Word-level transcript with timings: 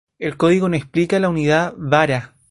El 0.17 0.35
código 0.35 0.67
no 0.67 0.75
explica 0.75 1.19
la 1.19 1.29
unidad 1.29 1.75
"vara". 1.77 2.33